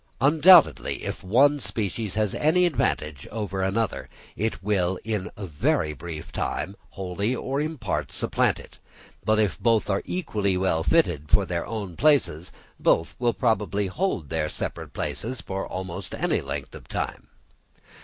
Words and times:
Undoubtedly, 0.19 1.03
if 1.03 1.23
one 1.23 1.59
species 1.59 2.15
has 2.15 2.33
any 2.33 2.65
advantage 2.65 3.27
over 3.27 3.61
another, 3.61 4.09
it 4.35 4.63
will 4.63 4.97
in 5.03 5.29
a 5.37 5.45
very 5.45 5.93
brief 5.93 6.31
time 6.31 6.75
wholly 6.89 7.35
or 7.35 7.61
in 7.61 7.77
part 7.77 8.11
supplant 8.11 8.59
it; 8.59 8.79
but 9.23 9.37
if 9.37 9.59
both 9.59 9.91
are 9.91 10.01
equally 10.03 10.57
well 10.57 10.83
fitted 10.83 11.29
for 11.29 11.45
their 11.45 11.67
own 11.67 11.95
places, 11.95 12.51
both 12.79 13.15
will 13.19 13.31
probably 13.35 13.85
hold 13.85 14.29
their 14.29 14.49
separate 14.49 14.91
places 14.91 15.39
for 15.39 15.67
almost 15.67 16.15
any 16.15 16.41
length 16.41 16.73
of 16.73 16.87
time. 16.87 17.27